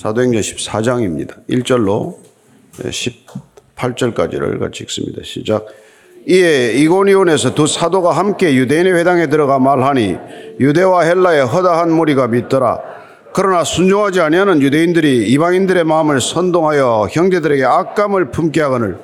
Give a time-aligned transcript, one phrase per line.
[0.00, 1.46] 사도행전 14장입니다.
[1.50, 2.16] 1절로
[2.78, 5.20] 18절까지를 같이 읽습니다.
[5.22, 5.66] 시작.
[6.26, 10.16] 이에 이고니온에서 두 사도가 함께 유대인의 회당에 들어가 말하니
[10.58, 12.80] 유대와 헬라의 허다한 무리가 믿더라.
[13.34, 18.96] 그러나 순종하지 아니하는 유대인들이 이방인들의 마음을 선동하여 형제들에게 악감을 품게 하거늘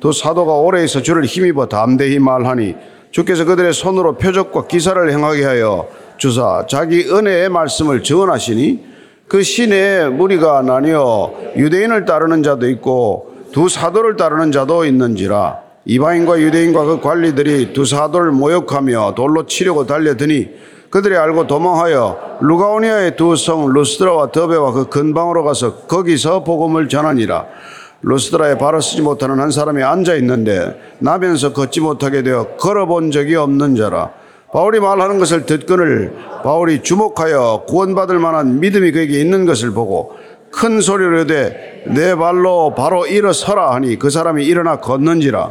[0.00, 2.74] 두 사도가 오래 있어 주를 힘입어 담대히 말하니
[3.10, 5.88] 주께서 그들의 손으로 표적과 기사를 행하게 하여
[6.18, 8.91] 주사 자기 은혜의 말씀을 증언하시니
[9.32, 15.58] 그 시내에 무리가 나뉘어 유대인을 따르는 자도 있고 두 사도를 따르는 자도 있는지라.
[15.86, 20.50] 이방인과 유대인과 그 관리들이 두 사도를 모욕하며 돌로 치려고 달려드니
[20.90, 27.46] 그들이 알고 도망하여 루가오니아의 두 성 루스드라와 더베와 그 근방으로 가서 거기서 복음을 전하니라.
[28.02, 33.76] 루스드라에 발을 쓰지 못하는 한 사람이 앉아 있는데 나면서 걷지 못하게 되어 걸어본 적이 없는
[33.76, 34.10] 자라
[34.52, 36.12] 바울이 말하는 것을 듣거늘
[36.44, 40.12] 바울이 주목하여 구원받을 만한 믿음이 그에게 있는 것을 보고
[40.50, 45.50] 큰 소리로 이르되 내 발로 바로 일어서라 하니 그 사람이 일어나 걷는지라.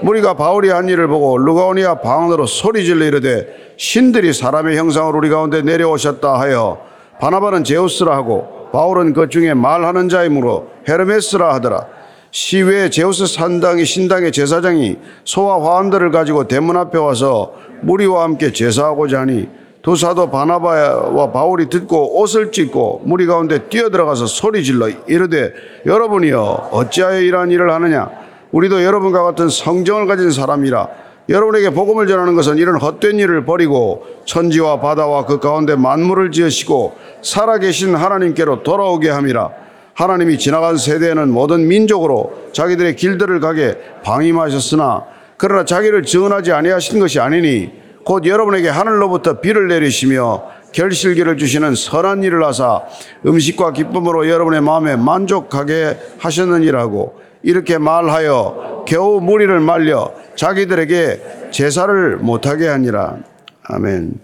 [0.00, 6.40] 무리가 바울이 한 일을 보고 루가오니아 방언으로 소리질러 이르되 신들이 사람의 형상으로 우리 가운데 내려오셨다
[6.40, 6.80] 하여
[7.20, 11.86] 바나바는 제우스라 하고 바울은 그 중에 말하는 자이므로 헤르메스라 하더라
[12.34, 19.48] 시외 제우스 산당이 신당의 제사장이 소와 화환들을 가지고 대문 앞에 와서 무리와 함께 제사하고자 하니
[19.82, 25.52] 두 사도 바나바와 바울이 듣고 옷을 찢고 무리 가운데 뛰어들어가서 소리질러 이르되
[25.86, 28.10] 여러분이여 어찌하여 이러한 일을 하느냐?
[28.50, 30.88] 우리도 여러분과 같은 성정을 가진 사람이라.
[31.28, 37.94] 여러분에게 복음을 전하는 것은 이런 헛된 일을 버리고 천지와 바다와 그 가운데 만물을 지으시고 살아계신
[37.94, 39.63] 하나님께로 돌아오게 함이라
[39.94, 45.04] 하나님이 지나간 세대에는 모든 민족으로 자기들의 길들을 가게 방임하셨으나
[45.36, 47.72] 그러나 자기를 증언하지 아니하신 것이 아니니
[48.04, 52.82] 곧 여러분에게 하늘로부터 비를 내리시며 결실기를 주시는 선한 일을 하사
[53.24, 63.18] 음식과 기쁨으로 여러분의 마음에 만족하게 하셨느니라고 이렇게 말하여 겨우 무리를 말려 자기들에게 제사를 못하게 하니라.
[63.64, 64.20] 아멘.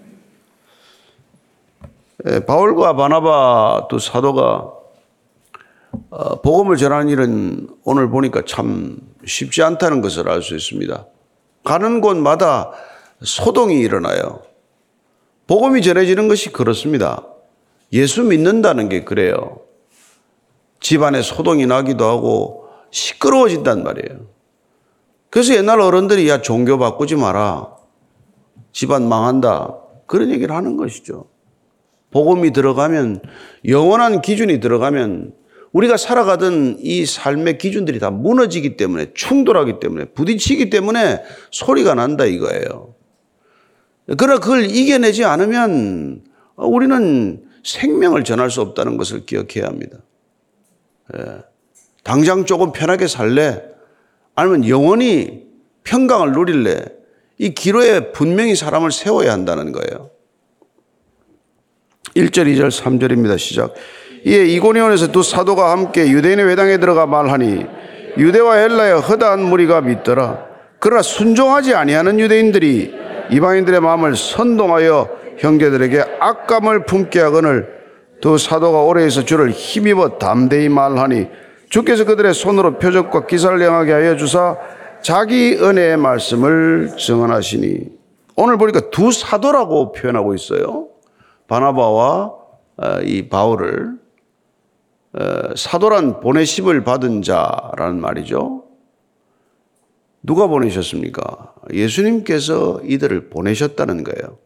[2.47, 4.80] 바울과 바나바 두 사도가
[6.11, 11.07] 어, 복음을 전하는 일은 오늘 보니까 참 쉽지 않다는 것을 알 수 있습니다.
[11.65, 12.73] 가는 곳마다
[13.23, 14.43] 소동이 일어나요.
[15.47, 17.27] 복음이 전해지는 것이 그렇습니다.
[17.93, 19.61] 예수 믿는다는 게 그래요.
[20.81, 24.27] 집안에 소동이 나기도 하고 시끄러워진단 말이에요.
[25.29, 27.77] 그래서 옛날 어른들이 야 종교 바꾸지 마라.
[28.73, 29.77] 집안 망한다.
[30.07, 31.27] 그런 얘기를 하는 것이죠.
[32.11, 33.21] 복음이 들어가면
[33.69, 35.35] 영원한 기준이 들어가면
[35.73, 42.95] 우리가 살아가던 이 삶의 기준들이 다 무너지기 때문에 충돌하기 때문에 부딪히기 때문에 소리가 난다 이거예요.
[44.19, 46.25] 그러나 그걸 이겨내지 않으면
[46.57, 49.99] 우리는 생명을 전할 수 없다는 것을 기억해야 합니다.
[51.17, 51.43] 예.
[52.03, 53.63] 당장 조금 편하게 살래?
[54.35, 55.47] 아니면 영원히
[55.85, 56.85] 평강을 누릴래?
[57.39, 60.11] 이 기로에 분명히 사람을 세워야 한다는 거예요.
[62.17, 63.39] 1절, 2절, 3절입니다.
[63.39, 63.75] 시작.
[64.25, 67.67] 이에 이고니온에서 두 사도가 함께 유대인의 회당에 들어가 말하니
[68.19, 70.51] 유대와 헬라의 허다한 무리가 믿더라.
[70.79, 72.95] 그러나 순종하지 아니하는 유대인들이
[73.31, 75.09] 이방인들의 마음을 선동하여
[75.39, 77.81] 형제들에게 악감을 품게 하거늘
[78.21, 81.29] 두 사도가 오래 있어 주를 힘입어 담대히 말하니
[81.71, 84.57] 주께서 그들의 손으로 표적과 기사를 행하게 하여 주사
[85.03, 88.01] 자기 은혜의 말씀을 증언하시니
[88.37, 90.89] 오늘 보니까 두 사도라고 표현하고 있어요.
[91.49, 92.33] 바나바와
[92.77, 94.00] 어, 이 바울을 어,
[95.57, 98.65] 사도란 보내심을 받은 자라는 말이죠.
[100.23, 101.55] 누가 보내셨습니까?
[101.73, 104.39] 예수님께서 이들을 보내셨다는 거예요.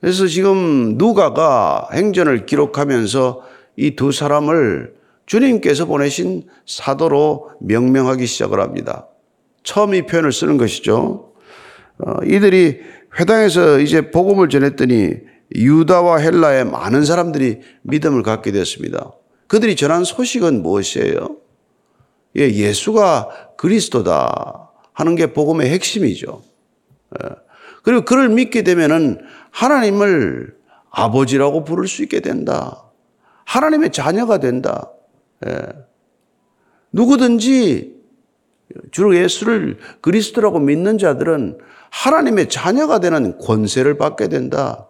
[0.00, 3.42] 그래서 지금 누가가 행전을 기록하면서
[3.76, 4.94] 이 두 사람을
[5.26, 9.08] 주님께서 보내신 사도로 명명하기 시작을 합니다.
[9.64, 11.32] 처음 이 표현을 쓰는 것이죠.
[11.98, 12.80] 어, 이들이
[13.18, 15.14] 회당에서 이제 복음을 전했더니
[15.54, 19.12] 유다와 헬라의 많은 사람들이 믿음을 갖게 됐습니다.
[19.46, 21.36] 그들이 전한 소식은 무엇이에요?
[22.36, 26.42] 예, 예수가 그리스도다 하는 게 복음의 핵심이죠.
[27.22, 27.28] 예.
[27.82, 29.20] 그리고 그를 믿게 되면은
[29.50, 30.56] 하나님을
[30.90, 32.82] 아버지라고 부를 수 있게 된다.
[33.44, 34.90] 하나님의 자녀가 된다.
[35.46, 35.56] 예.
[36.92, 37.94] 누구든지
[38.90, 41.58] 주로 예수를 그리스도라고 믿는 자들은
[41.90, 44.88] 하나님의 자녀가 되는 권세를 받게 된다.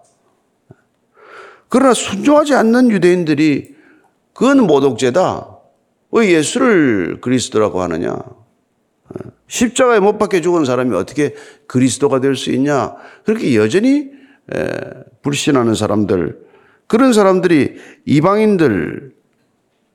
[1.68, 3.75] 그러나 순종하지 않는 유대인들이
[4.36, 5.48] 그건 모독죄다.
[6.12, 8.18] 왜 예수를 그리스도라고 하느냐?
[9.48, 11.34] 십자가에 못 박혀 죽은 사람이 어떻게
[11.66, 12.96] 그리스도가 될 수 있냐?
[13.24, 14.10] 그렇게 여전히
[15.22, 16.38] 불신하는 사람들,
[16.86, 19.14] 그런 사람들이 이방인들,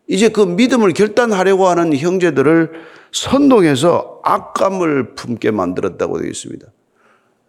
[0.07, 2.71] 이제 그 믿음을 결단하려고 하는 형제들을
[3.11, 6.67] 선동해서 악감을 품게 만들었다고 되어 있습니다.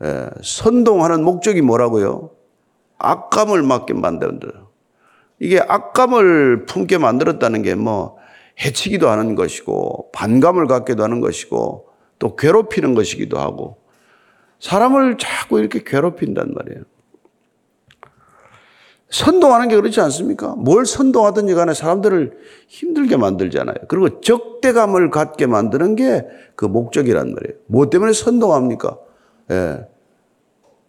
[0.04, 2.30] 예, 선동하는 목적이 뭐라고요?
[2.98, 4.61] 악감을 맞게 만들어요.
[5.42, 8.16] 이게 악감을 품게 만들었다는 게 뭐
[8.64, 11.86] 해치기도 하는 것이고 반감을 갖게도 하는 것이고
[12.18, 13.78] 또 괴롭히는 것이기도 하고
[14.60, 16.84] 사람을 자꾸 이렇게 괴롭힌단 말이에요.
[19.08, 20.54] 선동하는 게 그렇지 않습니까?
[20.54, 23.74] 뭘 선동하든지 간에 사람들을 힘들게 만들잖아요.
[23.88, 26.24] 그리고 적대감을 갖게 만드는 게
[26.54, 27.58] 그 목적이란 말이에요.
[27.66, 28.98] 뭐 때문에 선동합니까?
[29.50, 29.80] 예.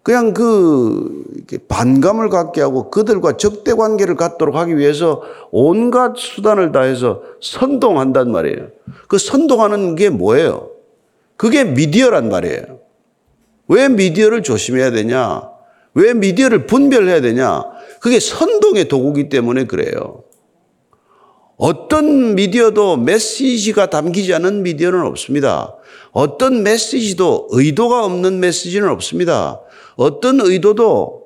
[0.04, 1.24] 그냥 그
[1.70, 8.68] 반감을 갖게 하고 그들과 적대 관계를 갖도록 하기 위해서 온갖 수단을 다해서 선동한단 말이에요.
[9.08, 10.70] 그 선동하는 게 뭐예요?
[11.38, 12.80] 그게 미디어란 말이에요.
[13.70, 15.50] 왜 미디어를 조심해야 되냐?
[15.94, 17.64] 왜 미디어를 분별해야 되냐?
[18.02, 20.24] 그게 선동의 도구기 때문에 그래요.
[21.56, 25.76] 어떤 미디어도 메시지가 담기지 않은 미디어는 없습니다.
[26.12, 29.62] 어떤 메시지도 의도가 없는 메시지는 없습니다.
[29.96, 31.24] 어떤 의도도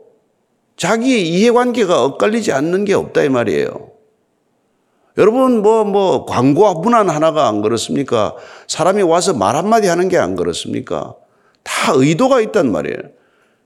[0.76, 3.92] 자기 이해관계가 엇갈리지 않는 게 없다 이 말이에요.
[5.18, 8.36] 여러분 뭐뭐 광고 문안 하나가 안 그렇습니까?
[8.68, 11.16] 사람이 와서 말 한마디 하는 게 안 그렇습니까?
[11.64, 12.98] 다 의도가 있단 말이에요.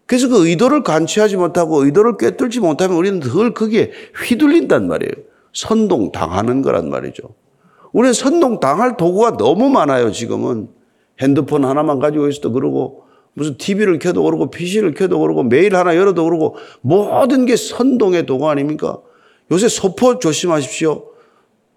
[0.06, 3.92] 그래서 그 의도를 간취하지 못하고 의도를 꿰뚫지 못하면 우리는 늘 거기에
[4.28, 5.12] 휘둘린단 말이에요.
[5.54, 7.24] 선동 당하는 거란 말이죠.
[7.92, 10.70] 우리는 선동 당할 도구가 너무 많아요, 지금은.
[11.22, 13.04] 핸드폰 하나만 가지고 있어도 그러고
[13.34, 18.50] 무슨 TV를 켜도 그러고 PC를 켜도 그러고 메일 하나 열어도 그러고 모든 게 선동의 도구
[18.50, 19.00] 아닙니까?
[19.52, 21.06] 요새 소포 조심하십시오.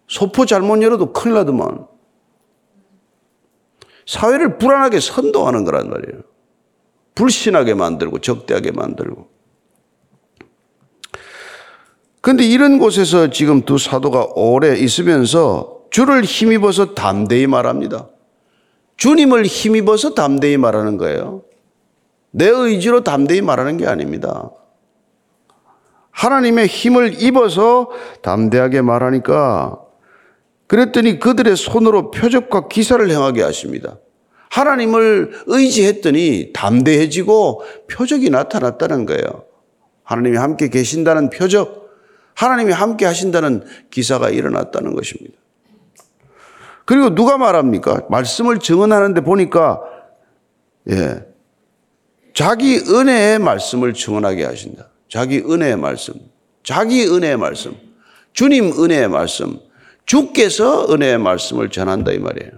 [0.08, 1.86] 소포 잘못 열어도 큰일 나더만.
[4.06, 6.22] 사회를 불안하게 선동하는 거란 말이에요.
[7.14, 9.28] 불신하게 만들고 적대하게 만들고.
[12.20, 18.08] 그런데 이런 곳에서 지금 두 사도가 오래 있으면서 주를 힘입어서 담대히 말합니다.
[18.96, 21.42] 주님을 힘입어서 담대히 말하는 거예요.
[22.30, 24.50] 내 의지로 담대히 말하는 게 아닙니다.
[26.10, 27.90] 하나님의 힘을 입어서
[28.22, 29.80] 담대하게 말하니까
[30.66, 33.98] 그랬더니 그들의 손으로 표적과 기사를 행하게 하십니다.
[34.50, 39.44] 하나님을 의지했더니 담대해지고 표적이 나타났다는 거예요.
[40.04, 41.90] 하나님이 함께 계신다는 표적,
[42.34, 45.36] 하나님이 함께 하신다는 기사가 일어났다는 것입니다.
[46.84, 48.02] 그리고 누가 말합니까?
[48.10, 49.80] 말씀을 증언하는데 보니까,
[50.90, 51.24] 예.
[52.34, 54.88] 자기 은혜의 말씀을 증언하게 하신다.
[55.08, 56.14] 자기 은혜의 말씀.
[56.62, 57.74] 자기 은혜의 말씀.
[58.32, 59.58] 주님 은혜의 말씀.
[60.04, 62.52] 주께서 은혜의 말씀을 전한다 이 말이에요.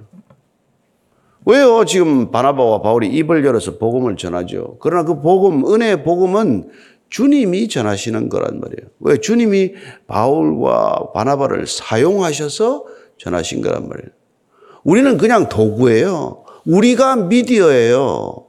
[1.44, 1.84] 왜요?
[1.84, 4.78] 지금 바나바와 바울이 입을 열어서 복음을 전하죠.
[4.80, 6.70] 그러나 그 복음, 은혜의 복음은
[7.08, 8.88] 주님이 전하시는 거란 말이에요.
[9.00, 9.18] 왜?
[9.18, 9.74] 주님이
[10.08, 12.84] 바울과 바나바를 사용하셔서
[13.18, 14.10] 전하신 거란 말이에요.
[14.84, 16.44] 우리는 그냥 도구예요.
[16.64, 18.46] 우리가 미디어예요.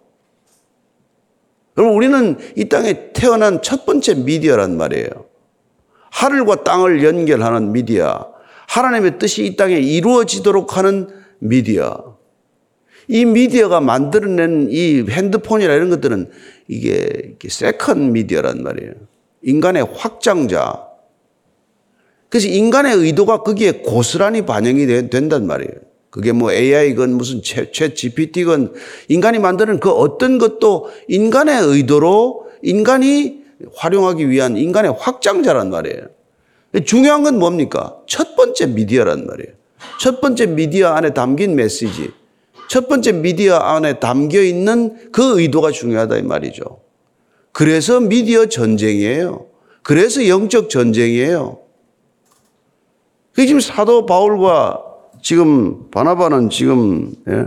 [1.77, 5.09] 여러분, 우리는 이 땅에 태어난 첫 번째 미디어란 말이에요.
[6.11, 8.33] 하늘과 땅을 연결하는 미디어.
[8.67, 11.09] 하나님의 뜻이 이 땅에 이루어지도록 하는
[11.39, 12.17] 미디어.
[13.07, 16.29] 이 미디어가 만들어낸 이 핸드폰이나 이런 것들은
[16.67, 18.93] 이게 second 미디어란 말이에요.
[19.43, 20.86] 인간의 확장자.
[22.29, 25.71] 그래서 인간의 의도가 거기에 고스란히 반영이 된단 말이에요.
[26.09, 28.73] 그게 뭐 AI건 무슨 채, 채 GPT건
[29.07, 33.43] 인간이 만드는 그 어떤 것도 인간의 의도로 인간이
[33.75, 36.07] 활용하기 위한 인간의 확장자란 말이에요.
[36.85, 37.97] 중요한 건 뭡니까?
[38.07, 39.53] 첫 번째 미디어란 말이에요.
[39.99, 42.11] 첫 번째 미디어 안에 담긴 메시지.
[42.69, 46.81] 첫 번째 미디어 안에 담겨 있는 그 의도가 중요하다 이 말이죠.
[47.51, 49.47] 그래서 미디어 전쟁이에요.
[49.83, 51.59] 그래서 영적 전쟁이에요.
[53.37, 54.83] 그 지금 사도 바울과
[55.21, 57.45] 지금 바나바는 지금 예?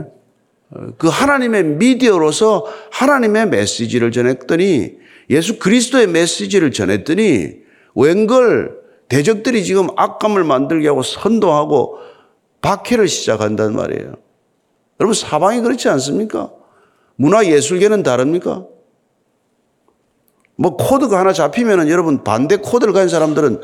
[0.98, 4.92] 그 하나님의 미디어로서 하나님의 메시지를 전했더니
[5.30, 7.56] 예수 그리스도의 메시지를 전했더니
[7.96, 8.78] 웬걸
[9.08, 11.98] 대적들이 지금 악감을 만들게 하고 선동하고
[12.60, 14.14] 박해를 시작한단 말이에요.
[15.00, 16.52] 여러분 사방이 그렇지 않습니까?
[17.16, 18.64] 문화 예술계는 다릅니까?
[20.54, 23.60] 뭐 코드가 하나 잡히면은 여러분 반대 코드를 가진 사람들은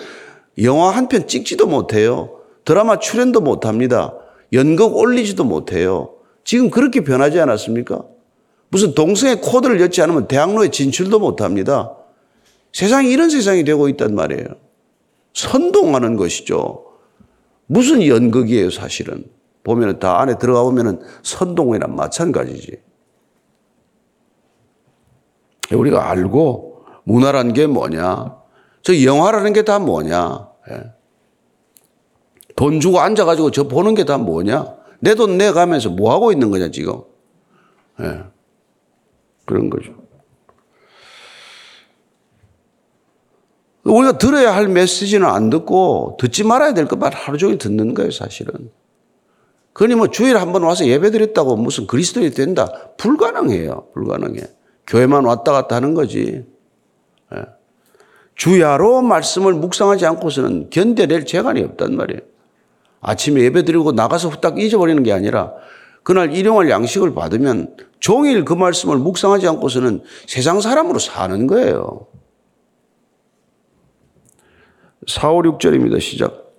[0.63, 2.41] 영화 한 편 찍지도 못해요.
[2.65, 4.15] 드라마 출연도 못합니다.
[4.53, 6.15] 연극 올리지도 못해요.
[6.45, 8.05] 지금 그렇게 변하지 않았습니까?
[8.69, 11.97] 무슨 동성애 코드를 엮지 않으면 대학로에 진출도 못합니다.
[12.73, 14.47] 세상이 이런 세상이 되고 있단 말이에요.
[15.35, 16.85] 선동하는 것이죠.
[17.67, 19.25] 무슨 연극이에요, 사실은.
[19.65, 22.79] 보면 다 안에 들어가 보면 선동이랑 마찬가지지.
[25.73, 28.37] 우리가 알고 문화라는 게 뭐냐?
[28.87, 30.49] 저 영화라는 게 다 뭐냐?
[30.71, 30.93] 예.
[32.55, 34.77] 돈 주고 앉아가지고 저 보는 게 다 뭐냐?
[35.01, 37.03] 내 돈 내가면서 뭐 하고 있는 거냐, 지금?
[38.01, 38.21] 예.
[39.45, 39.93] 그런 거죠.
[43.83, 48.71] 우리가 들어야 할 메시지는 안 듣고 듣지 말아야 될 것만 하루 종일 듣는 거예요, 사실은.
[49.73, 52.69] 그러니 뭐 주일에 한번 와서 예배 드렸다고 무슨 그리스도인이 된다.
[52.99, 53.89] 불가능해요.
[53.95, 54.43] 불가능해.
[54.87, 56.47] 교회만 왔다 갔다 하는 거지.
[57.35, 57.56] 예.
[58.37, 62.21] 주야로 말씀을 묵상하지 않고서는 견뎌낼 재간이 없단 말이에요.
[63.01, 65.53] 아침에 예배 드리고 나가서 후딱 잊어버리는 게 아니라
[66.03, 72.07] 그날 일용할 양식을 받으면 종일 그 말씀을 묵상하지 않고서는 세상 사람으로 사는 거예요.
[75.09, 76.01] 4, 5, 6절입니다.
[76.01, 76.53] 시작.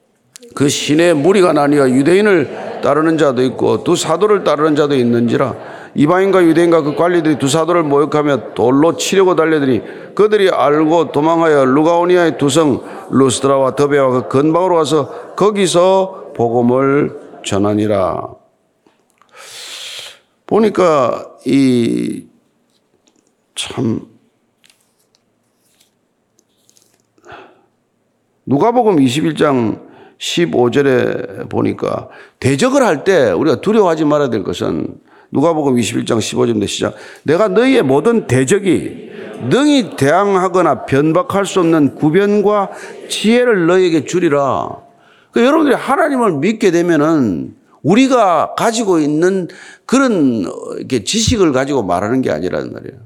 [0.56, 5.56] 그 신의 무리가 나뉘어 유대인을 따르는 자도 있고 두 사도를 따르는 자도 있는지라
[5.98, 9.82] 이방인과 유대인과 그 관리들이 두 사도를 모욕하며 돌로 치려고 달려들이
[10.16, 18.30] 그들이 알고 도망하여 루가오니아의 두성 루스드라와 더베와 그 근방으로 와서 거기서 복음을 전하니라.
[20.46, 22.27] 보니까 이
[23.58, 24.01] 참
[28.46, 29.88] 누가복음 21장
[30.20, 32.08] 15절에 보니까
[32.39, 35.00] 대적을 할 때 우리가 두려워하지 말아야 될 것은
[35.32, 36.96] 누가복음 21장 15절인데 시작.
[37.24, 39.12] 내가 너희의 모든 대적이
[39.50, 42.72] 능히 대항하거나 변박할 수 없는 구변과
[43.10, 44.78] 지혜를 너희에게 주리라.
[45.32, 49.48] 그 여러분들이 하나님을 믿게 되면은 우리가 가지고 있는
[49.86, 50.46] 그런
[50.78, 53.00] 이렇게 지식을 가지고 말하는 게 아니라는 말이에요.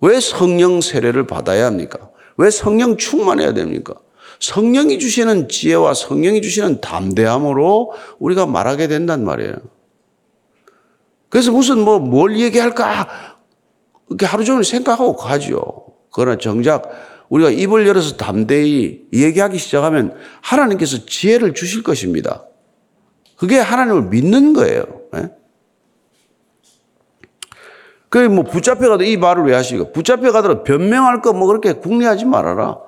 [0.00, 2.10] 왜 성령 세례를 받아야 합니까?
[2.36, 3.94] 왜 성령 충만해야 됩니까?
[4.40, 9.54] 성령이 주시는 지혜와 성령이 주시는 담대함으로 우리가 말하게 된단 말이에요.
[11.28, 13.08] 그래서 무슨 뭐 뭘 얘기할까
[14.08, 15.86] 이렇게 하루 종일 생각하고 가죠.
[16.12, 16.90] 그러나 정작
[17.28, 22.44] 우리가 입을 열어서 담대히 얘기하기 시작하면 하나님께서 지혜를 주실 것입니다.
[23.36, 24.84] 그게 하나님을 믿는 거예요.
[25.16, 25.30] 예?
[28.08, 29.90] 그뭐 붙잡혀가도 이 말을 왜 하십니까?
[29.92, 32.78] 붙잡혀가더라도 변명할 거 뭐 그렇게 궁리하지 말아라.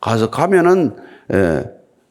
[0.00, 0.96] 가서 가면은
[1.32, 1.64] 예,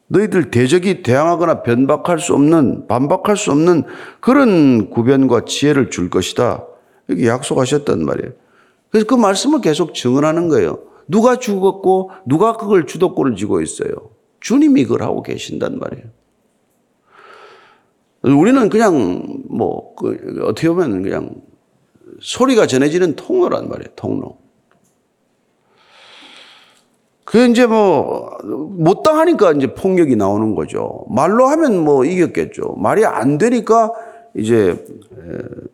[0.08, 3.84] 너희들 대적이 대항하거나 변박할 수 없는 반박할 수 없는
[4.20, 6.64] 그런 구변과 지혜를 줄 것이다.
[7.08, 8.32] 이렇게 약속하셨단 말이에요.
[8.90, 10.78] 그래서 그 말씀을 계속 증언하는 거예요.
[11.08, 13.90] 누가 죽었고 누가 그걸 주도권을 쥐고 있어요.
[14.40, 16.04] 주님이 그걸 하고 계신단 말이에요.
[18.22, 21.34] 우리는 그냥 뭐그 어떻게 보면 그냥
[22.20, 23.90] 소리가 전해지는 통로란 말이에요.
[23.94, 24.38] 통로.
[27.26, 28.30] 그 이제 뭐
[28.76, 31.04] 못 당하니까 이제 폭력이 나오는 거죠.
[31.08, 32.74] 말로 하면 뭐 이겼겠죠.
[32.76, 33.90] 말이 안 되니까
[34.36, 34.84] 이제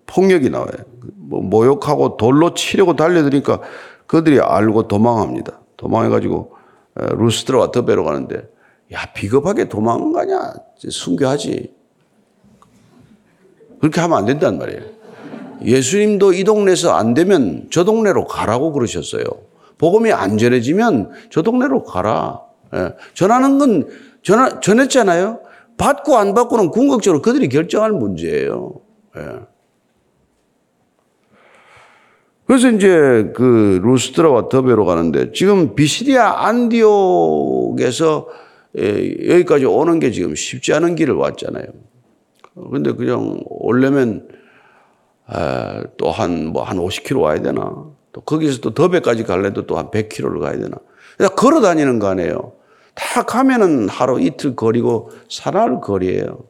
[0.06, 0.72] 폭력이 나와요.
[1.16, 3.60] 뭐 모욕하고 돌로 치려고 달려드니까
[4.06, 5.60] 그들이 알고 도망합니다.
[5.76, 6.52] 도망해가지고
[6.94, 8.48] 루스트라와 더베로 가는데
[8.92, 11.74] 야 비겁하게 도망가냐 순교하지.
[13.80, 14.82] 그렇게 하면 안 된단 말이에요.
[15.64, 19.24] 예수님도 이 동네에서 안 되면 저 동네로 가라고 그러셨어요.
[19.82, 22.40] 복음이 안 전해지면 저 동네로 가라.
[22.72, 22.94] 예.
[23.14, 23.88] 전하는 건
[24.22, 25.40] 전하, 전했잖아요.
[25.76, 28.74] 받고 안 받고는 궁극적으로 그들이 결정할 문제예요.
[29.16, 29.40] 예.
[32.46, 38.28] 그래서 이제 그 루스트라와 더베로 가는데 지금 비시디아 안디옥에서
[38.78, 41.66] 예, 여기까지 오는 게 지금 쉽지 않은 길을 왔잖아요.
[42.70, 44.28] 근데 그냥 오려면
[45.26, 47.90] 아, 또한 뭐한 50km 와야 되나?
[48.12, 50.76] 또 거기서 또 더베까지 갈래도 또 한 100km를 가야 되나.
[51.16, 52.52] 그냥 걸어 다니는 거 아니에요.
[52.94, 56.44] 다 가면은 하루 이틀 거리고 사나흘 거리예요.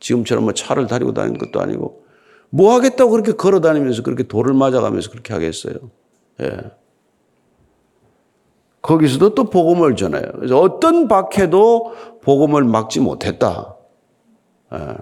[0.00, 2.04] 지금처럼 뭐 차를 다니고 다니는 것도 아니고
[2.50, 5.74] 뭐 하겠다고 그렇게 걸어 다니면서 그렇게 돌을 맞아가면서 그렇게 하겠어요.
[6.42, 6.56] 예.
[8.82, 10.26] 거기서도 또 복음을 전해요.
[10.34, 13.76] 그래서 어떤 박해도 복음을 막지 못했다.
[14.74, 14.96] 예.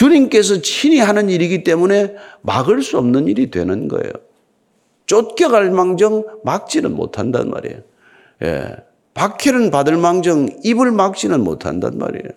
[0.00, 4.10] 주님께서 친히 하는 일이기 때문에 막을 수 없는 일이 되는 거예요.
[5.04, 7.80] 쫓겨갈 망정 막지는 못한단 말이에요.
[8.44, 8.76] 예.
[9.12, 12.30] 박해는 받을 망정 입을 막지는 못한단 말이에요.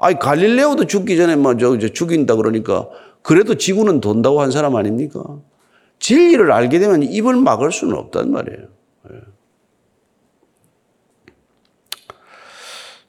[0.00, 2.90] 아니, 갈릴레오도 죽기 전에 뭐, 저, 이제 죽인다 그러니까
[3.22, 5.22] 그래도 지구는 돈다고 한 사람 아닙니까?
[5.98, 8.68] 진리를 알게 되면 입을 막을 수는 없단 말이에요.
[9.12, 9.16] 예.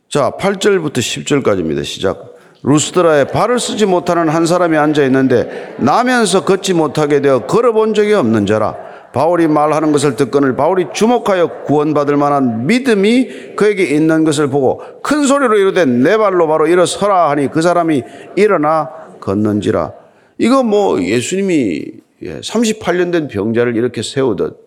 [0.08, 1.84] 자, 8절부터 10절까지입니다.
[1.84, 2.32] 시작.
[2.64, 8.46] 루스드라에 발을 쓰지 못하는 한 사람이 앉아 있는데 나면서 걷지 못하게 되어 걸어본 적이 없는
[8.46, 8.76] 자라
[9.14, 15.58] 바울이 말하는 것을 듣거늘 바울이 주목하여 구원받을 만한 믿음이 그에게 있는 것을 보고 큰 소리로
[15.58, 18.04] 이르되 내 발로 바로 일어서라 하니 그 사람이
[18.36, 18.90] 일어나
[19.20, 19.92] 걷는지라
[20.38, 21.86] 이거 뭐 예수님이
[22.22, 24.58] 38년 된 병자를 이렇게 세우듯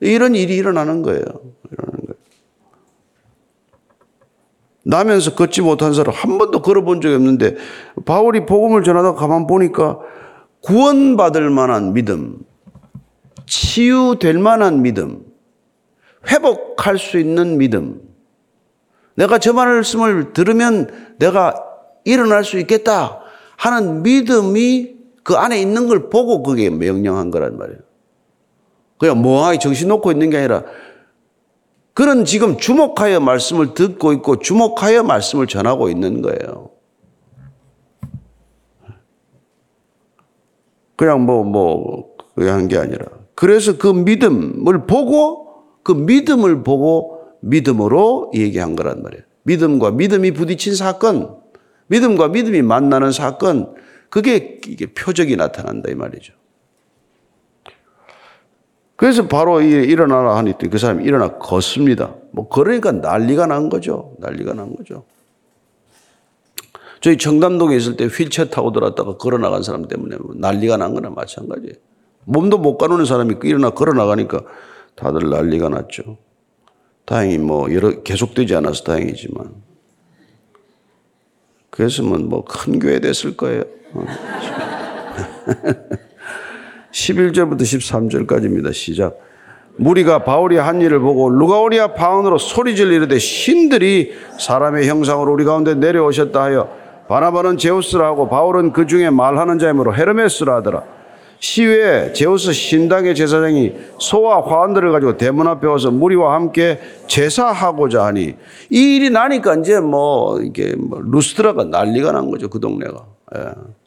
[0.00, 1.22] 이런 일이 일어나는 거예요.
[4.88, 7.56] 나면서 걷지 못한 사람 한 번도 걸어본 적이 없는데
[8.06, 9.98] 바울이 복음을 전하다 가만 보니까
[10.62, 12.38] 구원받을 만한 믿음,
[13.44, 15.20] 치유될 만한 믿음,
[16.26, 18.00] 회복할 수 있는 믿음.
[19.14, 21.62] 내가 저 말씀을 들으면 내가
[22.04, 23.20] 일어날 수 있겠다
[23.58, 27.80] 하는 믿음이 그 안에 있는 걸 보고 그게 명령한 거란 말이에요.
[28.96, 30.64] 그냥 멍하게 정신 놓고 있는 게 아니라
[31.98, 36.70] 그런 지금 주목하여 말씀을 듣고 있고 주목하여 말씀을 전하고 있는 거예요.
[40.94, 43.04] 그냥 뭐, 뭐, 그게 한게 아니라.
[43.34, 49.24] 그래서 그 믿음을 보고, 그 믿음을 보고 믿음으로 얘기한 거란 말이에요.
[49.42, 51.34] 믿음과 믿음이 부딪힌 사건,
[51.88, 53.74] 믿음과 믿음이 만나는 사건,
[54.08, 56.32] 그게 이게 표적이 나타난다 이 말이죠.
[58.98, 62.16] 그래서 바로 일어나라 하니 그 사람이 일어나 걷습니다.
[62.32, 64.16] 뭐 그러니까 난리가 난 거죠.
[64.18, 65.04] 난리가 난 거죠.
[67.00, 71.10] 저희 청담동에 있을 때 휠체어 타고 들어왔다가 걸어 나간 사람 때문에 뭐 난리가 난 거나
[71.10, 71.74] 마찬가지예요.
[72.24, 74.42] 몸도 못 가누는 사람이 일어나 걸어 나가니까
[74.96, 76.18] 다들 난리가 났죠.
[77.04, 79.54] 다행히 뭐 여러 계속되지 않아서 다행이지만
[81.70, 83.62] 그랬으면 뭐 큰 교회 됐을 거예요.
[87.08, 88.72] 11절부터 13절까지입니다.
[88.72, 89.18] 시작.
[89.76, 96.42] 무리가 바울이 한 일을 보고 루가오리아 파운으로 소리질 이르되 신들이 사람의 형상으로 우리 가운데 내려오셨다
[96.42, 96.68] 하여
[97.08, 100.82] 바나바는 제우스라 하고 바울은 그 중에 말하는 자이므로 헤르메스라 하더라.
[101.40, 108.34] 시외에 제우스 신당의 제사장이 소와 화환들을 가지고 대문 앞에 와서 무리와 함께 제사하고자 하니
[108.70, 113.06] 이 일이 나니까 이제 뭐 이게 뭐 루스트라가 난리가 난 거죠 그 동네가.
[113.36, 113.77] 예.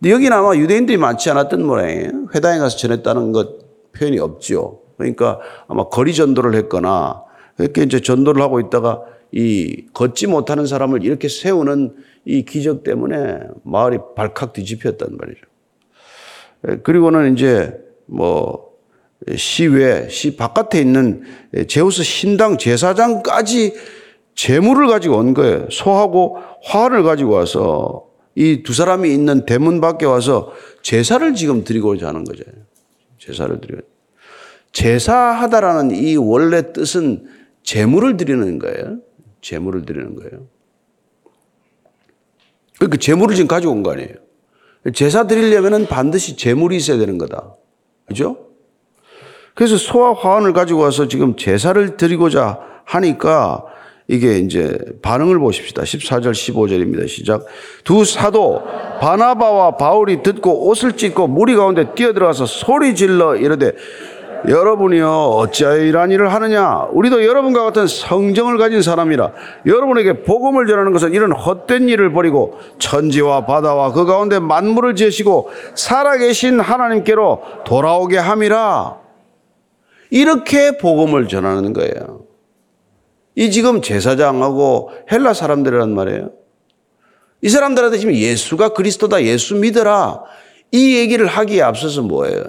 [0.00, 2.10] 근데 여기는 아마 유대인들이 많지 않았던 모양이에요.
[2.34, 4.80] 회당에 가서 전했다는 것 표현이 없죠.
[4.96, 7.22] 그러니까 아마 거리 전도를 했거나
[7.58, 13.98] 이렇게 이제 전도를 하고 있다가 이 걷지 못하는 사람을 이렇게 세우는 이 기적 때문에 마을이
[14.14, 16.82] 발칵 뒤집혔단 말이죠.
[16.82, 18.66] 그리고는 이제 뭐
[19.34, 21.22] 시외, 시 바깥에 있는
[21.68, 23.74] 제우스 신당 제사장까지
[24.34, 25.68] 재물을 가지고 온 거예요.
[25.70, 28.05] 소하고 화를 가지고 와서
[28.36, 32.44] 이 두 사람이 있는 대문 밖에 와서 제사를 지금 드리고자 하는 거죠.
[33.18, 33.80] 제사를 드리고.
[34.72, 37.26] 제사하다라는 이 원래 뜻은
[37.62, 38.98] 재물을 드리는 거예요.
[39.40, 40.46] 재물을 드리는 거예요.
[42.78, 44.12] 그 재물을 지금 가지고 온 거 아니에요.
[44.94, 47.54] 제사 드리려면 반드시 재물이 있어야 되는 거다.
[48.06, 48.50] 그죠?
[49.54, 53.64] 그래서 소와 화환을 가지고 와서 지금 제사를 드리고자 하니까
[54.08, 55.82] 이게 이제 반응을 보십시다.
[55.82, 57.08] 14절 15절입니다.
[57.08, 57.44] 시작.
[57.82, 58.62] 두 사도
[59.00, 63.72] 바나바와 바울이 듣고 옷을 찢고 무리 가운데 뛰어들어가서 소리 질러 이르되
[64.48, 69.32] 여러분이여 어찌하여 이러한 일을 하느냐 우리도 여러분과 같은 성정을 가진 사람이라
[69.64, 76.60] 여러분에게 복음을 전하는 것은 이런 헛된 일을 버리고 천지와 바다와 그 가운데 만물을 지으시고 살아계신
[76.60, 78.98] 하나님께로 돌아오게 함이라
[80.10, 82.25] 이렇게 복음을 전하는 거예요.
[83.36, 86.32] 이 지금 제사장하고 헬라 사람들이란 말이에요.
[87.42, 90.24] 이 사람들한테 지금 예수가 그리스도다, 예수 믿어라.
[90.72, 92.44] 이 얘기를 하기에 앞서서 뭐예요?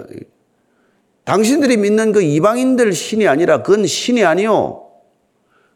[1.24, 4.86] 당신들이 믿는 그 이방인들 신이 아니라 그건 신이 아니요.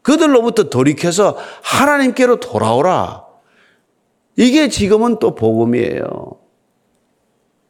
[0.01, 3.23] 그들로부터 돌이켜서 하나님께로 돌아오라.
[4.35, 6.39] 이게 지금은 또 복음이에요.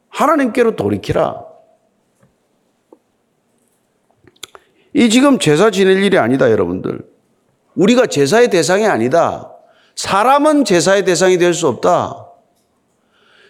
[0.08, 1.44] 하나님께로 돌이키라.
[4.94, 7.13] 이 지금 제사 지낼 일이 아니다, 여러분들.
[7.74, 9.50] 우리가 제사의 대상이 아니다.
[9.96, 12.26] 사람은 제사의 대상이 될 수 없다.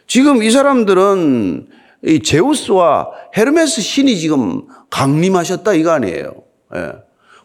[0.07, 1.69] 지금 이 사람들은
[2.07, 6.35] 이 제우스와 헤르메스 신이 지금 강림하셨다 이거 아니에요.
[6.75, 6.93] 예.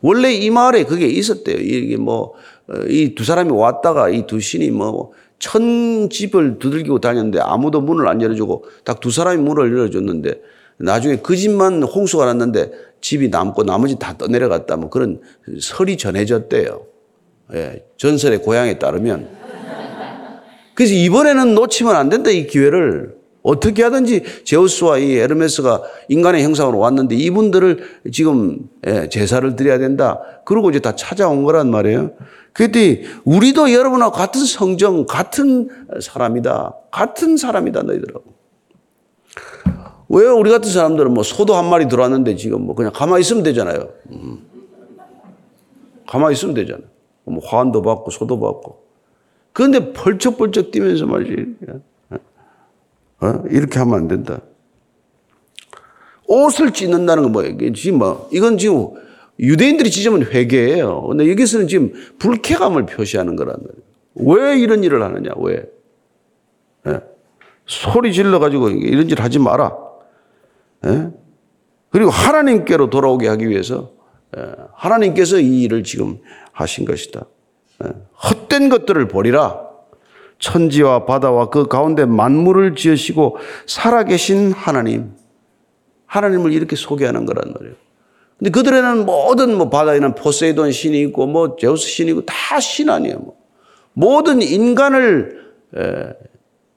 [0.02, 1.58] 원래 이 마을에 그게 있었대요.
[1.58, 2.34] 이게 뭐
[2.88, 8.22] 이 두 사람이 왔다가 이 두 신이 뭐 천 집을 두들기고 다녔는데 아무도 문을 안
[8.22, 10.42] 열어주고 딱 두 사람이 문을 열어줬는데
[10.78, 15.22] 나중에 그 집만 홍수가 났는데 집이 남고 나머지 다 떠내려갔다 뭐 그런
[15.60, 16.86] 설이 전해졌대요.
[17.54, 19.40] 예, 전설의 고향에 따르면.
[20.76, 23.18] 그래서 이번에는 놓치면 안 된다, 이 기회를.
[23.42, 30.22] 어떻게 하든지 제우스와 이 에르메스가 인간의 형상으로 왔는데 이분들을 지금 예, 제사를 드려야 된다.
[30.46, 32.12] 그러고 이제 다 찾아온 거란 말이에요.
[32.54, 35.70] 그랬더니 우리도 여러분하고 같은 성정, 같은
[36.02, 36.76] 사람이다.
[36.92, 38.24] 같은 사람이다, 너희들하고.
[40.10, 43.90] 왜 우리 같은 사람들은 뭐 소도 한 마리 들어왔는데 지금 뭐 그냥 가만히 있으면 되잖아요.
[44.12, 44.40] 음.
[46.08, 46.88] 가만히 있으면 되잖아요.
[47.26, 48.84] 뭐 화환도 받고 소도 받고.
[49.54, 51.56] 그런데 펄쩍펄쩍 뛰면서 말이지.
[53.22, 53.44] 어?
[53.50, 54.42] 이렇게 하면 안 된다.
[56.26, 57.74] 옷을 찢는다는 건 뭐예요?
[57.74, 58.90] 지금 뭐, 이건 지금
[59.40, 61.08] 유대인들이 지점은 회개예요.
[61.08, 64.38] 근데 여기서는 지금 불쾌감을 표시하는 거란 말이에요.
[64.38, 65.32] 왜 이런 일을 하느냐?
[65.38, 65.66] 왜?
[66.88, 67.02] 예?
[67.66, 69.89] 소리 질러 가지고 이런 짓 하지 마라.
[70.86, 71.10] 예?
[71.90, 73.92] 그리고 하나님께로 돌아오게 하기 위해서
[74.38, 76.20] 예, 하나님께서 이 일을 지금
[76.52, 77.26] 하신 것이다.
[77.84, 77.90] 예,
[78.24, 79.68] 헛된 것들을 버리라.
[80.38, 85.14] 천지와 바다와 그 가운데 만물을 지으시고 살아계신 하나님.
[86.06, 87.76] 하나님을 이렇게 소개하는 거란 말이에요.
[88.38, 93.18] 근데 그들에는 모든 뭐 바다에는 포세이돈 신이 있고 뭐 제우스 신이 있고 다 신 아니에요.
[93.20, 93.36] 뭐.
[93.94, 95.40] 모든 인간을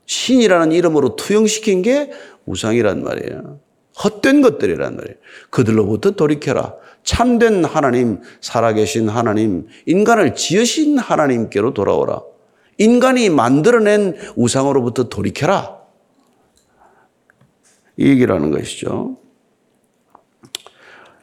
[0.07, 2.11] 신이라는 이름으로 투영시킨 게
[2.47, 3.61] 우상이란 말이에요.
[4.05, 5.17] 헛된 것들이란 말이에요.
[5.51, 6.75] 그들로부터 돌이켜라.
[7.05, 12.23] 참된 하나님, 살아계신 하나님, 인간을 지으신 하나님께로 돌아오라.
[12.79, 15.79] 인간이 만들어낸 우상으로부터 돌이켜라.
[17.97, 19.19] 이 얘기라는 것이죠.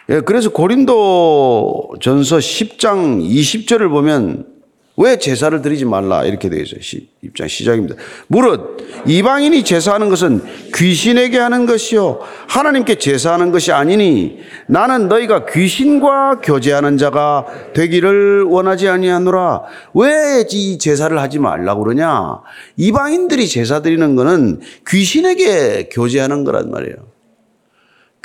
[0.09, 4.58] 예, 그래서 고린도 전서 10장 20절을 보면
[5.01, 6.81] 왜 제사를 드리지 말라 이렇게 되어 있어요.
[6.81, 7.95] 시, 입장 시작입니다.
[8.27, 10.43] 무릇 이방인이 제사하는 것은
[10.75, 19.63] 귀신에게 하는 것이요 하나님께 제사하는 것이 아니니 나는 너희가 귀신과 교제하는 자가 되기를 원하지 아니하노라.
[19.93, 22.41] 왜 이 제사를 하지 말라고 그러냐?
[22.75, 26.95] 이방인들이 제사 드리는 것은 귀신에게 교제하는 거란 말이에요.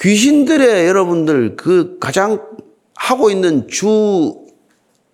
[0.00, 2.40] 귀신들의 여러분들 그 가장
[2.96, 4.34] 하고 있는 주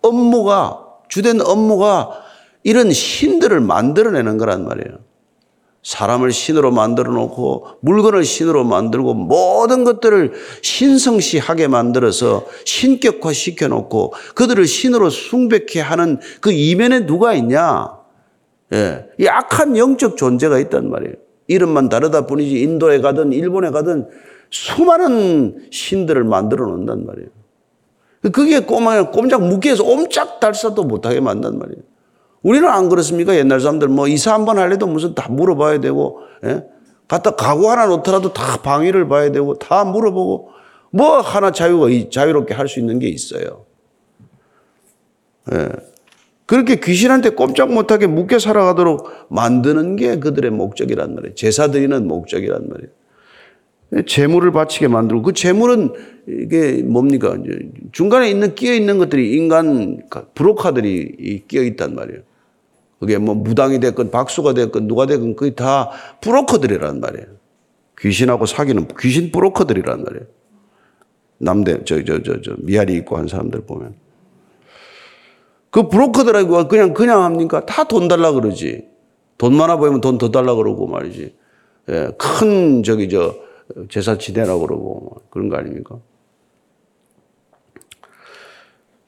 [0.01, 2.23] 업무가 주된 업무가
[2.63, 4.99] 이런 신들을 만들어내는 거란 말이에요.
[5.83, 14.67] 사람을 신으로 만들어 놓고 물건을 신으로 만들고 모든 것들을 신성시하게 만들어서 신격화 시켜 놓고 그들을
[14.67, 17.99] 신으로 숭배케 하는 그 이면에 누가 있냐?
[18.75, 19.07] 예.
[19.19, 21.15] 이 악한 영적 존재가 있단 말이에요.
[21.49, 24.09] 이름만 다르다 뿐이지 인도에 가든 일본에 가든
[24.51, 27.29] 수많은 신들을 만들어 놓는단 말이에요.
[28.29, 31.83] 그게 꼬마, 꼼짝 묶여서 옴짝달싹도 못하게 만단 말이에요.
[32.43, 33.35] 우리는 안 그렇습니까?
[33.37, 36.65] 옛날 사람들 뭐 이사 한 번 할래도 무슨 다 물어봐야 되고, 예?
[37.09, 40.51] 갖다 가구 하나 놓더라도 다 방위를 봐야 되고, 다 물어보고,
[40.93, 43.65] 뭐 하나 자유가, 자유롭게 할 수 있는 게 있어요.
[45.53, 45.69] 예.
[46.47, 51.35] 그렇게 귀신한테 꼼짝 못하게 묶여 살아가도록 만드는 게 그들의 목적이란 말이에요.
[51.37, 52.91] 제사 드리는 목적이란 말이에요.
[54.07, 55.93] 재물을 바치게 만들고 그 재물은
[56.29, 57.37] 이게 뭡니까?
[57.93, 60.03] 중간에 있는 끼어 있는 것들이 인간
[60.35, 62.21] 브로커들이 끼어 있단 말이에요.
[63.01, 67.27] 그게 뭐 무당이 됐건 박수가 됐건 누가 됐건 그게 다 브로커들이란 말이에요.
[67.99, 70.27] 귀신하고 사귀는 귀신 브로커들이란 말이에요.
[71.39, 73.95] 남대 저 저 저 저 미아리 있고 한 사람들 보면
[75.71, 77.65] 그 브로커들하고 그냥 그냥 합니까?
[77.67, 78.85] 다 돈 달라 그러지.
[79.39, 81.35] 돈 많아 보이면 돈 더 달라 그러고 말이지.
[81.89, 83.35] 예, 큰 저기 저
[83.89, 85.97] 제사 지내라고 그러고 뭐 그런 거 아닙니까?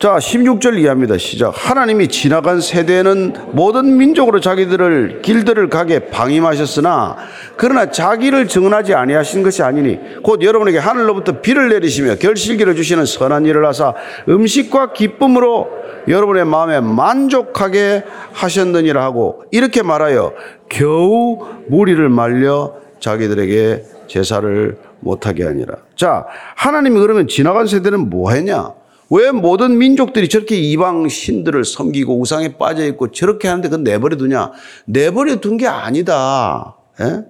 [0.02, 1.16] 자, 16절 이해합니다.
[1.16, 1.52] 시작.
[1.54, 7.18] 하나님이 지나간 세대에는 모든 민족으로 자기들을 길들을 가게 방임하셨으나
[7.56, 13.64] 그러나 자기를 증언하지 아니하신 것이 아니니 곧 여러분에게 하늘로부터 비를 내리시며 결실기를 주시는 선한 일을
[13.64, 13.94] 하사
[14.28, 15.68] 음식과 기쁨으로
[16.08, 20.32] 여러분의 마음에 만족하게 하셨느니라 하고 이렇게 말하여
[20.68, 25.76] 겨우 무리를 말려 자기들에게 제사를 못하게 하니라.
[25.96, 28.74] 자, 하나님이 그러면 지나간 세대는 뭐 했냐?
[29.08, 34.52] 왜 모든 민족들이 저렇게 이방 신들을 섬기고 우상에 빠져 있고 저렇게 하는데 그건 내버려 두냐?
[34.84, 36.76] 내버려 둔 게 아니다.
[37.00, 37.04] 에?
[37.04, 37.22] 예?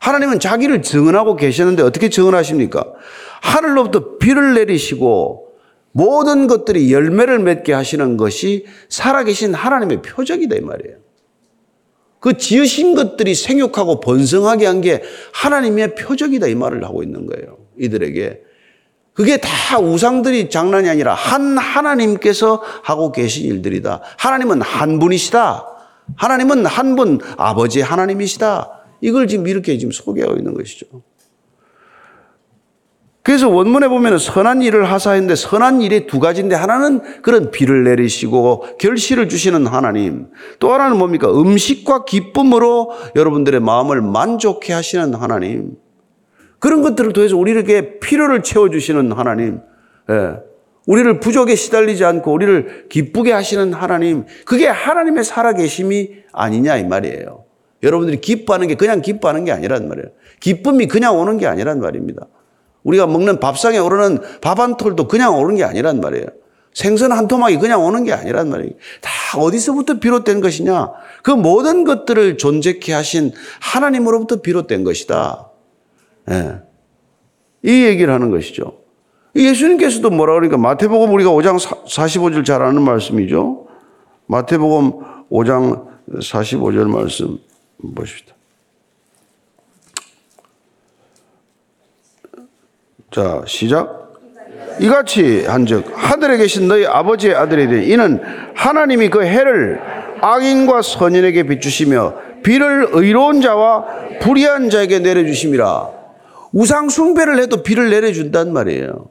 [0.00, 2.84] 하나님은 자기를 증언하고 계셨는데 어떻게 증언하십니까?
[3.40, 5.46] 하늘로부터 비를 내리시고
[5.92, 11.05] 모든 것들이 열매를 맺게 하시는 것이 살아계신 하나님의 표적이다 이 말이에요.
[12.26, 15.00] 그 지으신 것들이 생육하고 번성하게 한 게
[15.32, 17.58] 하나님의 표적이다 이 말을 하고 있는 거예요.
[17.78, 18.40] 이들에게.
[19.12, 24.02] 그게 다 우상들이 장난이 아니라 한 하나님께서 하고 계신 일들이다.
[24.18, 25.66] 하나님은 한 분이시다.
[26.16, 28.72] 하나님은 한 분 아버지 하나님이시다.
[29.02, 30.86] 이걸 지금 이렇게 지금 소개하고 있는 것이죠.
[33.26, 39.28] 그래서 원문에 보면 선한 일을 하사했는데 선한 일이 두 가지인데 하나는 그런 비를 내리시고 결실을
[39.28, 40.28] 주시는 하나님.
[40.60, 41.28] 또 하나는 뭡니까?
[41.28, 45.72] 음식과 기쁨으로 여러분들의 마음을 만족해 하시는 하나님.
[46.60, 49.58] 그런 것들을 통해서 우리에게 필요를 채워주시는 하나님.
[50.08, 50.36] 예.
[50.86, 54.24] 우리를 부족에 시달리지 않고 우리를 기쁘게 하시는 하나님.
[54.44, 57.42] 그게 하나님의 살아계심이 아니냐 이 말이에요.
[57.82, 60.10] 여러분들이 기뻐하는 게 그냥 기뻐하는 게 아니란 말이에요.
[60.38, 62.28] 기쁨이 그냥 오는 게 아니란 말입니다.
[62.86, 66.26] 우리가 먹는 밥상에 오르는 밥 한 톨도 그냥 오는 게 아니란 말이에요.
[66.72, 68.72] 생선 한 토막이 그냥 오는 게 아니란 말이에요.
[69.00, 70.90] 다 어디서부터 비롯된 것이냐?
[71.22, 75.50] 그 모든 것들을 존재케 하신 하나님으로부터 비롯된 것이다.
[76.30, 76.60] 예.
[77.62, 78.78] 이 얘기를 하는 것이죠.
[79.34, 83.66] 예수님께서도 뭐라 그러니까 마태복음 우리가 5장 45절 잘 아는 말씀이죠.
[84.26, 84.92] 마태복음
[85.30, 87.38] 5장 45절 말씀
[87.94, 88.34] 보십시다.
[93.16, 94.12] 자, 시작.
[94.78, 98.20] 이같이 한즉 하늘에 계신 너희 아버지의 아들이 되니 이는
[98.54, 99.80] 하나님이 그 해를
[100.20, 103.86] 악인과 선인에게 비추시며 비를 의로운 자와
[104.20, 105.92] 불의한 자에게 내려주심이라.
[106.52, 109.08] 우상 숭배를 해도 비를 내려준단 말이에요.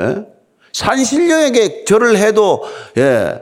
[0.00, 0.26] 예?
[0.74, 2.62] 산신령에게 절을 해도
[2.98, 3.40] 예.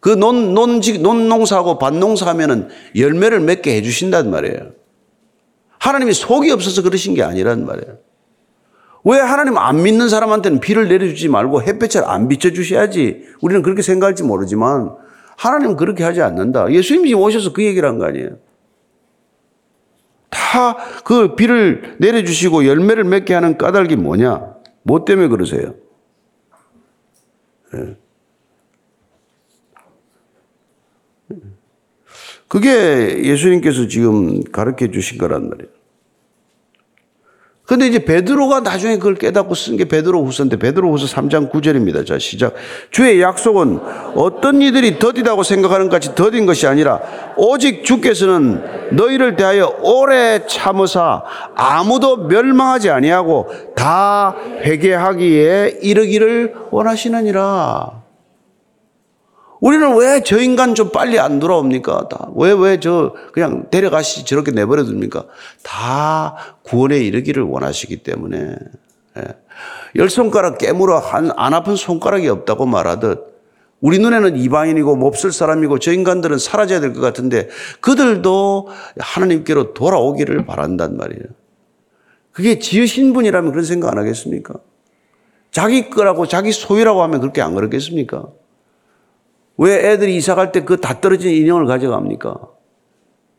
[0.00, 4.70] 그 논, 논직, 논농사하고 밭농사하면은 열매를 맺게 해주신단 말이에요.
[5.78, 8.11] 하나님이 속이 없어서 그러신 게 아니란 말이에요.
[9.04, 13.24] 왜 하나님 안 믿는 사람한테는 비를 내려주지 말고 햇볕을 안 비춰주셔야지.
[13.40, 14.94] 우리는 그렇게 생각할지 모르지만
[15.36, 16.70] 하나님은 그렇게 하지 않는다.
[16.72, 18.38] 예수님이 오셔서 그 얘기를 한 거 아니에요.
[20.30, 24.54] 다 그 비를 내려주시고 열매를 맺게 하는 까닭이 뭐냐?
[24.84, 25.74] 뭐 때문에 그러세요?
[27.74, 27.96] 예.
[32.48, 35.70] 그게 예수님께서 지금 가르쳐 주신 거란 말이에요.
[37.72, 42.06] 근데 이제 베드로가 나중에 그걸 깨닫고 쓴 게 베드로 후서인데 베드로 후서 3장 9절입니다.
[42.06, 42.52] 자, 시작.
[42.90, 43.80] 주의 약속은
[44.14, 47.00] 어떤 이들이 더디다고 생각하는 것 같이 더딘 것이 아니라
[47.34, 51.22] 오직 주께서는 너희를 대하여 오래 참으사
[51.54, 58.01] 아무도 멸망하지 아니하고 다 회개하기에 이르기를 원하시느니라.
[59.62, 62.08] 우리는 왜 저 인간 좀 빨리 안 돌아옵니까?
[62.08, 62.28] 다.
[62.34, 65.24] 왜, 왜 저, 그냥 데려가시, 저렇게 내버려 둡니까?
[65.62, 68.56] 다 구원에 이르기를 원하시기 때문에.
[69.18, 69.22] 예.
[69.96, 73.20] 열 손가락 깨물어 한, 안 아픈 손가락이 없다고 말하듯
[73.80, 77.48] 우리 눈에는 이방인이고 몹쓸 사람이고 저 인간들은 사라져야 될 것 같은데
[77.80, 81.24] 그들도 하나님께로 돌아오기를 바란단 말이에요.
[82.32, 84.54] 그게 지으신 분이라면 그런 생각 안 하겠습니까?
[85.52, 88.26] 자기 거라고 자기 소유라고 하면 그렇게 안 그렇겠습니까?
[89.58, 92.36] 왜 애들이 이사 갈 때 그 다 떨어진 인형을 가져갑니까?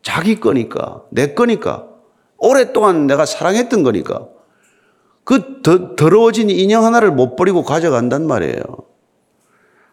[0.02, 1.88] 자기 거니까, 내 거니까,
[2.38, 4.28] 오랫동안 내가 사랑했던 거니까.
[5.24, 8.62] 그 더, 더러워진 인형 하나를 못 버리고 가져간단 말이에요.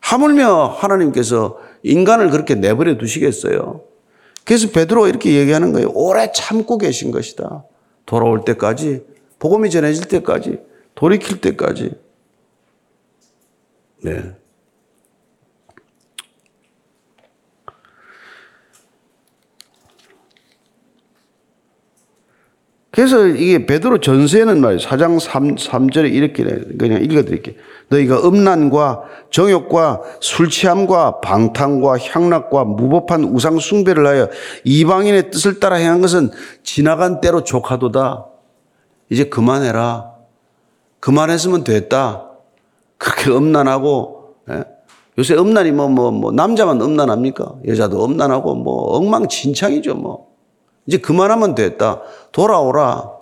[0.01, 3.83] 하물며 하나님께서 인간을 그렇게 내버려 두시겠어요?
[4.45, 5.91] 그래서 베드로가 이렇게 얘기하는 거예요.
[5.95, 7.65] 오래 참고 계신 것이다.
[8.07, 9.05] 돌아올 때까지,
[9.39, 10.59] 복음이 전해질 때까지,
[10.97, 11.93] 돌이킬 때까지.
[14.03, 14.33] 네.
[22.93, 24.81] 그래서 이게 베드로 전서에는 말이에요.
[24.81, 26.43] 4장 3, 3절에 이렇게
[26.77, 27.55] 그냥 읽어드릴게요.
[27.89, 34.29] 너희가 음란과 정욕과 술 취함과 방탕과 향락과 무법한 우상 숭배를 하여
[34.65, 36.31] 이방인의 뜻을 따라 행한 것은
[36.65, 38.27] 지나간 때로 조카도다.
[39.09, 40.11] 이제 그만해라.
[40.99, 42.27] 그만했으면 됐다.
[42.99, 44.65] 그렇게 음란하고 예?
[45.19, 47.55] 요새 음란이 뭐 뭐 뭐 남자만 음란합니까?
[47.67, 50.30] 여자도 음란하고 뭐 엉망진창이죠 뭐.
[50.91, 52.03] 이제 그만하면 됐다.
[52.33, 53.13] 돌아오라.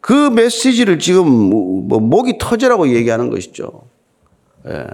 [0.00, 3.88] 그 메시지를 지금 뭐 목이 터져라고 얘기하는 것이죠.
[4.68, 4.86] 예.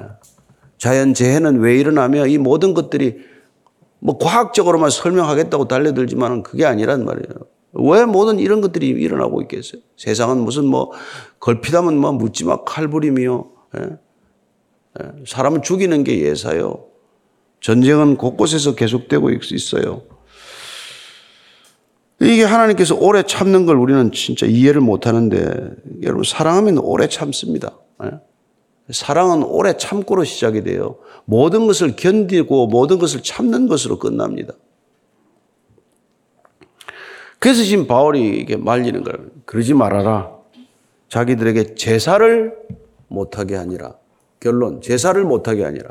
[0.78, 3.18] 자연 재해는 왜 일어나며 이 모든 것들이
[3.98, 7.34] 뭐 과학적으로만 설명하겠다고 달려들지만은 그게 아니란 말이에요.
[7.74, 9.82] 왜 모든 이런 것들이 일어나고 있겠어요?
[9.98, 10.92] 세상은 무슨 뭐
[11.40, 13.50] 걸핏하면 뭐 묻지마 칼부림이요.
[13.78, 13.82] 예?
[15.02, 15.12] 예.
[15.26, 16.84] 사람을 죽이는 게 예사요.
[17.60, 20.15] 전쟁은 곳곳에서 계속되고 있어요.
[22.20, 25.70] 이게 하나님께서 오래 참는 걸 우리는 진짜 이해를 못 하는데
[26.02, 27.76] 여러분 사랑하면 오래 참습니다.
[28.04, 28.10] 예?
[28.90, 30.96] 사랑은 오래 참고로 시작이 돼요.
[31.24, 34.54] 모든 것을 견디고 모든 것을 참는 것으로 끝납니다.
[37.38, 39.28] 그래서 지금 바울이 이게 말리는 거예요.
[39.44, 40.30] 그러지 말아라.
[41.08, 42.56] 자기들에게 제사를
[43.08, 43.94] 못하게 하니라.
[44.40, 45.90] 결론, 제사를 못하게 하니라.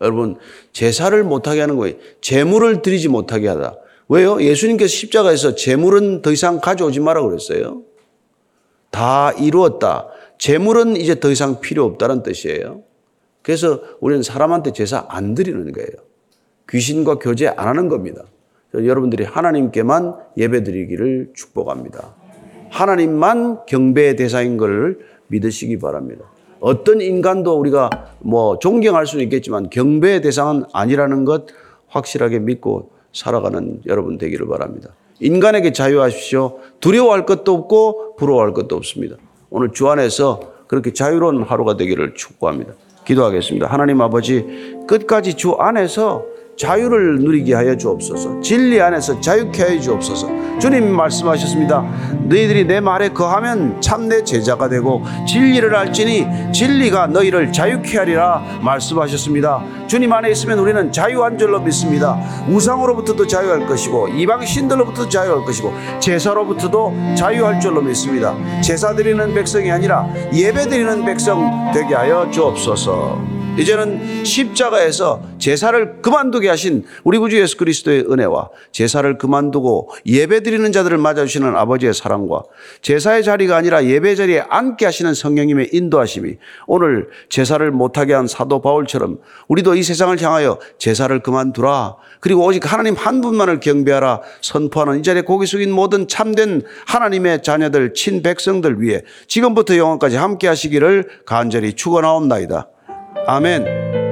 [0.00, 0.36] 여러분,
[0.72, 1.96] 제사를 못하게 하는 거예요.
[2.20, 3.76] 재물을 드리지 못하게 하다.
[4.08, 4.40] 왜요?
[4.40, 7.82] 예수님께서 십자가에서 재물은 더 이상 가져오지 마라 그랬어요.
[8.90, 10.08] 다 이루었다.
[10.38, 12.82] 재물은 이제 더 이상 필요 없다는 뜻이에요.
[13.42, 15.90] 그래서 우리는 사람한테 제사 안 드리는 거예요.
[16.70, 18.22] 귀신과 교제 안 하는 겁니다.
[18.74, 22.14] 여러분들이 하나님께만 예배 드리기를 축복합니다.
[22.70, 26.24] 하나님만 경배의 대상인 것을 믿으시기 바랍니다.
[26.60, 31.46] 어떤 인간도 우리가 뭐 존경할 수는 있겠지만 경배의 대상은 아니라는 것
[31.86, 34.90] 확실하게 믿고 살아가는 여러분 되기를 바랍니다.
[35.20, 36.58] 인간에게 자유하십시오.
[36.80, 39.16] 두려워할 것도 없고 부러워할 것도 없습니다.
[39.50, 42.74] 오늘 주 안에서 그렇게 자유로운 하루가 되기를 축복합니다.
[43.04, 43.66] 기도하겠습니다.
[43.66, 46.26] 하나님 아버지 끝까지 주 안에서
[46.58, 48.40] 자유를 누리게 하여 주옵소서.
[48.40, 50.58] 진리 안에서 자유케 하여 주옵소서.
[50.58, 51.84] 주님 말씀하셨습니다.
[52.28, 59.62] 너희들이 내 말에 거하면 참 내 제자가 되고 진리를 알지니 진리가 너희를 자유케 하리라 말씀하셨습니다.
[59.86, 62.18] 주님 안에 있으면 우리는 자유한 줄로 믿습니다.
[62.48, 68.34] 우상으로부터도 자유할 것이고 이방 신들로부터도 자유할 것이고 제사로부터도 자유할 줄로 믿습니다.
[68.62, 73.37] 제사 드리는 백성이 아니라 예배 드리는 백성 되게 하여 주옵소서.
[73.58, 80.96] 이제는 십자가에서 제사를 그만두게 하신 우리 구주 예수 그리스도의 은혜와 제사를 그만두고 예배 드리는 자들을
[80.96, 82.44] 맞아주시는 아버지의 사랑과
[82.82, 86.36] 제사의 자리가 아니라 예배 자리에 앉게 하시는 성령님의 인도하심이
[86.68, 89.18] 오늘 제사를 못하게 한 사도 바울처럼
[89.48, 95.22] 우리도 이 세상을 향하여 제사를 그만두라 그리고 오직 하나님 한 분만을 경배하라 선포하는 이 자리에
[95.22, 102.68] 고개 숙인 모든 참된 하나님의 자녀들 친 백성들 위해 지금부터 영원까지 함께 하시기를 간절히 축원하옵나이다.
[103.30, 104.07] 아멘.